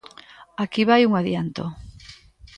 [0.63, 1.63] Aquí vai un adianto!